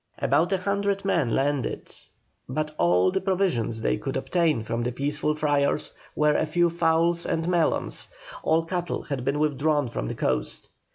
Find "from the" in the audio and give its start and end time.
4.63-4.91, 9.87-10.15